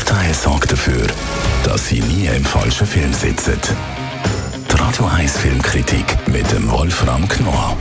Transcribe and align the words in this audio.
Urteil 0.00 0.32
sorgt 0.32 0.72
dafür, 0.72 1.06
dass 1.62 1.88
Sie 1.88 2.00
nie 2.00 2.24
im 2.24 2.42
falschen 2.42 2.86
Film 2.86 3.12
sitzen. 3.12 3.60
Die 4.70 4.76
Radio 4.80 5.04
1 5.04 5.36
Filmkritik 5.36 6.26
mit 6.26 6.50
dem 6.52 6.70
Wolfram 6.70 7.28
Knorr. 7.28 7.76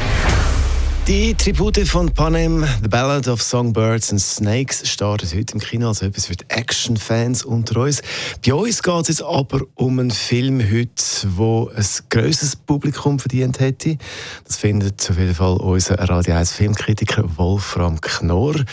Die 1.09 1.33
Tribute 1.33 1.87
von 1.87 2.11
Panem, 2.13 2.63
The 2.83 2.87
Ballad 2.87 3.27
of 3.27 3.41
Songbirds 3.41 4.11
and 4.11 4.21
Snakes, 4.21 4.87
startet 4.87 5.33
heute 5.33 5.55
im 5.55 5.59
Kino, 5.59 5.87
also 5.87 6.05
etwas 6.05 6.27
für 6.27 6.35
die 6.35 6.45
Action-Fans 6.49 7.45
unter 7.45 7.81
uns. 7.81 8.03
Bei 8.45 8.53
uns 8.53 8.83
geht 8.83 9.01
es 9.01 9.07
jetzt 9.07 9.23
aber 9.23 9.61
um 9.73 9.97
einen 9.97 10.11
Film 10.11 10.61
heute, 10.61 10.93
der 11.23 11.77
ein 11.77 11.85
grösseres 12.09 12.55
Publikum 12.55 13.17
verdient 13.17 13.59
hätte. 13.59 13.97
Das 14.45 14.57
findet 14.57 15.09
auf 15.09 15.17
jeden 15.17 15.33
Fall 15.33 15.57
unser 15.57 15.95
Radio 15.97 16.35
1 16.35 16.53
Filmkritiker 16.53 17.23
Wolfram 17.37 17.99
Knorr. 17.99 18.63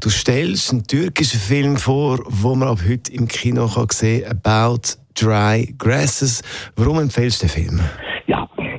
Du 0.00 0.10
stellst 0.10 0.72
einen 0.72 0.84
türkischen 0.88 1.38
Film 1.38 1.76
vor, 1.76 2.18
wo 2.26 2.56
man 2.56 2.66
ab 2.66 2.80
heute 2.88 3.12
im 3.12 3.28
Kino 3.28 3.68
kann 3.68 3.86
sehen 3.92 4.24
kann, 4.24 4.40
About 4.42 4.96
Dry 5.14 5.72
Grasses. 5.78 6.42
Warum 6.74 6.98
empfehlst 6.98 7.40
du 7.40 7.46
den 7.46 7.50
Film? 7.50 7.80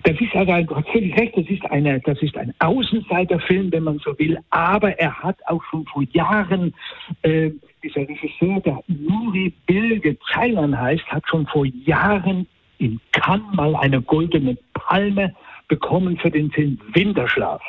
Das 0.05 0.21
ist 0.21 0.35
also, 0.35 0.67
du 0.67 0.75
hast 0.75 0.87
völlig 0.89 1.17
recht, 1.19 1.35
das 1.35 1.47
ist, 1.47 1.65
eine, 1.71 1.99
das 2.01 2.21
ist 2.21 2.37
ein 2.37 2.53
Außenseiterfilm, 2.59 3.71
wenn 3.71 3.85
man 3.85 3.97
so 3.97 4.17
will, 4.19 4.37
aber 4.51 4.99
er 4.99 5.11
hat 5.23 5.35
auch 5.47 5.63
schon 5.71 5.83
vor 5.87 6.03
Jahren, 6.11 6.75
äh, 7.23 7.49
dieser 7.81 8.01
Regisseur, 8.01 8.59
der 8.61 8.83
Nuri 8.87 9.51
Bilge 9.65 10.15
Ceylan 10.31 10.79
heißt, 10.79 11.03
hat 11.07 11.27
schon 11.27 11.47
vor 11.47 11.65
Jahren 11.65 12.47
in 12.77 12.99
Cannes 13.13 13.51
mal 13.55 13.75
eine 13.77 13.99
goldene 13.99 14.55
Palme 14.75 15.33
bekommen 15.69 16.17
für 16.17 16.29
den 16.29 16.51
Film 16.51 16.77
Winterschlaf. 16.93 17.63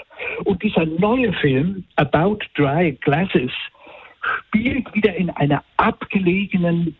Und 0.45 0.63
dieser 0.63 0.85
neue 0.85 1.33
Film, 1.33 1.85
About 1.97 2.41
Dry 2.55 2.93
Glasses, 3.01 3.53
spielt 4.21 4.95
wieder 4.95 5.15
in 5.15 5.31
einer 5.31 5.65
abgelegenen 5.79 6.95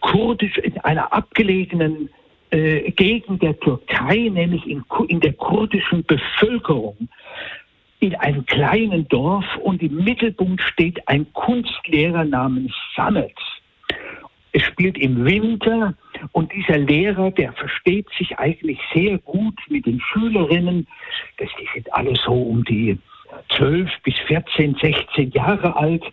kurdisch, 0.00 0.58
in 0.58 0.76
einer 0.80 1.12
abgelegenen 1.12 2.08
äh, 2.52 2.90
gegen 2.92 3.38
der 3.38 3.58
Türkei, 3.58 4.28
nämlich 4.30 4.66
in, 4.66 4.84
in 5.08 5.20
der 5.20 5.32
kurdischen 5.32 6.04
Bevölkerung 6.04 7.08
in 8.00 8.14
einem 8.16 8.44
kleinen 8.46 9.08
Dorf 9.08 9.44
und 9.62 9.80
im 9.80 10.04
Mittelpunkt 10.04 10.60
steht 10.60 11.06
ein 11.08 11.32
Kunstlehrer 11.32 12.24
namens 12.24 12.72
Samet. 12.96 13.32
Es 14.52 14.62
spielt 14.64 14.98
im 14.98 15.24
Winter 15.24 15.94
und 16.32 16.52
dieser 16.52 16.78
Lehrer, 16.78 17.30
der 17.30 17.52
versteht 17.54 18.06
sich 18.18 18.38
eigentlich 18.38 18.78
sehr 18.92 19.18
gut 19.18 19.58
mit 19.68 19.86
den 19.86 20.00
Schülerinnen. 20.00 20.86
Das, 21.38 21.48
die 21.58 21.68
sind 21.72 21.92
alle 21.94 22.14
so 22.16 22.34
um 22.34 22.64
die 22.64 22.98
12 23.56 23.88
bis 24.02 24.14
14, 24.26 24.76
16 24.82 25.30
Jahre 25.30 25.74
alt. 25.74 26.04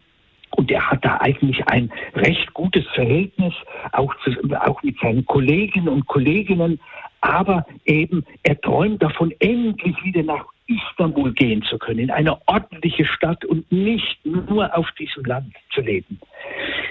Und 0.56 0.72
er 0.72 0.90
hat 0.90 1.06
da 1.06 1.18
eigentlich 1.18 1.66
ein 1.68 1.92
recht 2.16 2.54
gutes 2.54 2.86
Verhältnis, 2.94 3.54
auch, 3.92 4.14
zu, 4.24 4.32
auch 4.62 4.82
mit 4.84 5.00
seinen 5.00 5.26
Kolleginnen 5.26 5.90
und 5.90 6.08
Kolleginnen. 6.08 6.80
Aber 7.22 7.66
eben, 7.86 8.26
er 8.44 8.60
träumt 8.62 9.04
davon, 9.04 9.34
endlich 9.40 9.96
wieder 10.04 10.24
nach 10.24 10.46
Istanbul 10.68 11.34
gehen 11.34 11.64
zu 11.64 11.78
können, 11.78 12.00
in 12.00 12.12
eine 12.12 12.38
ordentliche 12.48 13.06
Stadt 13.06 13.44
und 13.46 13.70
nicht 13.72 14.24
nur 14.26 14.76
auf 14.78 14.90
diesem 15.00 15.26
Land 15.26 15.54
zu 15.74 15.82
leben. 15.82 16.20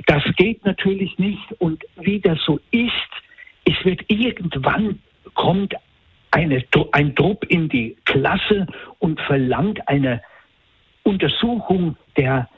Das 0.07 0.23
geht 0.37 0.65
natürlich 0.65 1.19
nicht. 1.19 1.53
Und 1.59 1.85
wie 1.97 2.21
das 2.21 2.39
so 2.45 2.59
ist, 2.71 2.93
es 3.65 3.85
wird 3.85 4.03
irgendwann 4.09 4.99
kommt 5.35 5.75
eine, 6.31 6.65
ein 6.93 7.15
Druck 7.15 7.49
in 7.51 7.69
die 7.69 7.97
Klasse 8.05 8.67
und 8.99 9.21
verlangt 9.21 9.87
eine 9.89 10.23
Untersuchung 11.05 11.97
der 12.17 12.49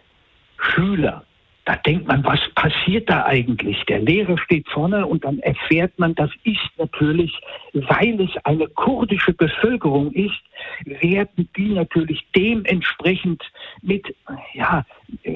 Schüler. 0.74 1.24
Da 1.66 1.76
denkt 1.76 2.08
man, 2.08 2.24
was 2.24 2.40
passiert 2.54 3.08
da 3.10 3.26
eigentlich? 3.26 3.84
Der 3.84 4.00
Lehrer 4.00 4.36
steht 4.38 4.68
vorne 4.70 5.06
und 5.06 5.24
dann 5.24 5.38
erfährt 5.40 5.96
man, 5.98 6.14
das 6.14 6.30
ist 6.42 6.68
natürlich, 6.78 7.38
weil 7.74 8.20
es 8.20 8.30
eine 8.44 8.66
kurdische 8.66 9.32
Bevölkerung 9.34 10.10
ist, 10.12 10.40
werden 10.84 11.48
die 11.56 11.68
natürlich 11.68 12.26
dementsprechend 12.34 13.42
mit, 13.82 14.04
ja, 14.54 14.84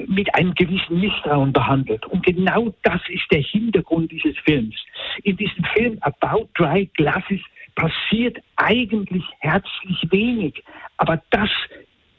mit 0.07 0.33
einem 0.35 0.53
gewissen 0.55 0.99
Misstrauen 0.99 1.53
behandelt. 1.53 2.05
Und 2.07 2.25
genau 2.25 2.73
das 2.83 3.01
ist 3.07 3.31
der 3.31 3.41
Hintergrund 3.41 4.11
dieses 4.11 4.37
Films. 4.39 4.75
In 5.23 5.37
diesem 5.37 5.63
Film 5.73 5.97
About 6.01 6.49
Dry 6.55 6.89
Glasses 6.95 7.39
passiert 7.75 8.37
eigentlich 8.55 9.23
herzlich 9.39 10.07
wenig, 10.09 10.63
aber 10.97 11.21
das 11.29 11.49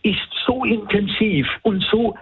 ist 0.02 0.28
so 0.46 0.64
intensiv 0.64 1.48
und 1.62 1.82
so 1.82 2.14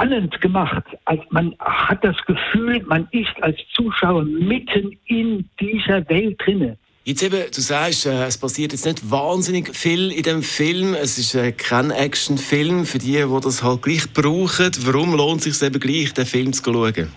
spannend 0.00 0.40
gemacht. 0.40 0.84
Also 1.04 1.22
man 1.30 1.54
hat 1.58 2.02
das 2.02 2.16
Gefühl, 2.26 2.82
man 2.86 3.06
ist 3.12 3.30
als 3.42 3.58
Zuschauer 3.74 4.24
mitten 4.24 4.96
in 5.06 5.48
dieser 5.60 6.08
Welt 6.08 6.40
drinne. 6.44 6.78
Jetzt 7.04 7.22
eben, 7.22 7.42
du 7.54 7.60
sagst, 7.60 8.06
äh, 8.06 8.24
es 8.24 8.38
passiert 8.38 8.72
jetzt 8.72 8.86
nicht 8.86 9.10
wahnsinnig 9.10 9.74
viel 9.74 10.10
in 10.12 10.22
dem 10.22 10.42
Film. 10.42 10.94
Es 10.94 11.18
ist 11.18 11.34
äh, 11.34 11.52
kein 11.52 11.90
Action-Film 11.90 12.84
für 12.84 12.98
die, 12.98 13.24
die 13.24 13.40
das 13.42 13.62
halt 13.62 13.82
gleich 13.82 14.12
brauchen. 14.12 14.70
Warum 14.84 15.14
lohnt 15.16 15.44
es 15.44 15.58
sich 15.58 15.66
eben 15.66 15.80
gleich, 15.80 16.12
den 16.12 16.26
Film 16.26 16.52
zu 16.52 16.62
schauen? 16.62 17.08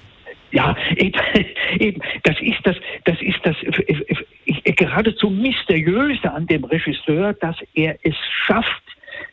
Ja, 0.52 0.76
eben, 0.96 1.22
eben 1.80 2.02
das 2.24 2.36
ist 2.42 2.60
das, 2.64 2.76
das 3.06 3.18
ist 3.22 3.40
das 3.44 3.56
geradezu 4.78 5.30
mysteriöse 5.30 6.32
an 6.32 6.48
dem 6.48 6.64
Regisseur, 6.64 7.34
dass 7.34 7.58
er 7.74 7.98
es 8.04 8.16
schafft, 8.46 8.84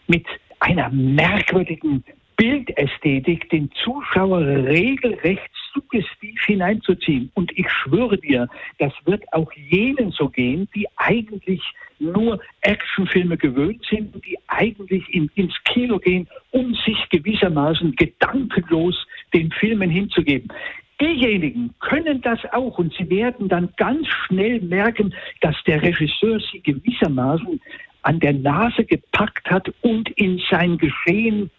mit 0.09 0.27
einer 0.59 0.91
merkwürdigen 0.91 2.05
Bildästhetik 2.40 3.50
den 3.50 3.70
Zuschauer 3.84 4.40
regelrecht 4.40 5.50
suggestiv 5.74 6.42
hineinzuziehen. 6.46 7.30
Und 7.34 7.52
ich 7.54 7.70
schwöre 7.70 8.16
dir, 8.16 8.48
das 8.78 8.94
wird 9.04 9.30
auch 9.34 9.52
jenen 9.52 10.10
so 10.10 10.30
gehen, 10.30 10.66
die 10.74 10.86
eigentlich 10.96 11.60
nur 11.98 12.40
Actionfilme 12.62 13.36
gewöhnt 13.36 13.84
sind 13.90 14.14
und 14.14 14.24
die 14.24 14.38
eigentlich 14.46 15.06
in, 15.10 15.30
ins 15.34 15.52
Kino 15.64 15.98
gehen, 15.98 16.26
um 16.50 16.74
sich 16.76 16.96
gewissermaßen 17.10 17.94
gedankenlos 17.96 19.06
den 19.34 19.50
Filmen 19.50 19.90
hinzugeben. 19.90 20.50
Diejenigen 20.98 21.74
können 21.80 22.22
das 22.22 22.38
auch 22.52 22.78
und 22.78 22.94
sie 22.94 23.10
werden 23.10 23.48
dann 23.48 23.68
ganz 23.76 24.06
schnell 24.08 24.62
merken, 24.62 25.14
dass 25.42 25.56
der 25.66 25.82
Regisseur 25.82 26.40
sie 26.50 26.62
gewissermaßen 26.62 27.60
an 28.00 28.18
der 28.18 28.32
Nase 28.32 28.86
gepackt 28.86 29.50
hat 29.50 29.70
und 29.82 30.08
in 30.12 30.40
sein 30.50 30.78
Geschehen 30.78 31.50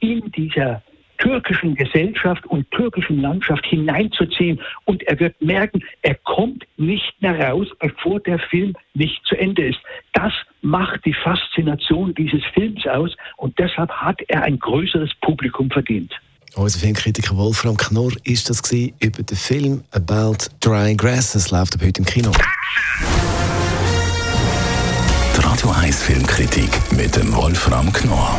in 0.00 0.30
dieser 0.32 0.82
türkischen 1.18 1.74
Gesellschaft 1.74 2.46
und 2.46 2.70
türkischen 2.70 3.20
Landschaft 3.20 3.66
hineinzuziehen. 3.66 4.60
Und 4.84 5.02
er 5.04 5.18
wird 5.20 5.40
merken, 5.42 5.82
er 6.02 6.14
kommt 6.14 6.64
nicht 6.76 7.12
mehr 7.20 7.38
raus, 7.38 7.66
bevor 7.80 8.20
der 8.20 8.38
Film 8.38 8.74
nicht 8.94 9.20
zu 9.26 9.36
Ende 9.36 9.68
ist. 9.68 9.78
Das 10.12 10.32
macht 10.62 11.04
die 11.04 11.14
Faszination 11.14 12.14
dieses 12.14 12.42
Films 12.54 12.86
aus 12.86 13.16
und 13.36 13.58
deshalb 13.58 13.90
hat 13.90 14.20
er 14.28 14.42
ein 14.42 14.58
größeres 14.58 15.10
Publikum 15.20 15.70
verdient. 15.70 16.12
Unser 16.54 16.78
Filmkritiker 16.78 17.36
Wolfram 17.36 17.76
Knorr 17.76 18.12
ist 18.24 18.48
das 18.48 18.62
über 18.72 19.22
den 19.22 19.36
Film 19.36 19.84
About 19.92 20.38
Dry 20.60 20.94
Grass. 20.96 21.34
Es 21.34 21.50
läuft 21.50 21.74
ab 21.74 21.82
heute 21.84 22.00
im 22.00 22.06
Kino. 22.06 22.32
Die 25.36 25.40
Radio 25.40 25.70
1 25.70 26.02
Filmkritik 26.02 26.70
mit 26.96 27.14
dem 27.14 27.34
Wolfram 27.36 27.92
Knorr 27.92 28.38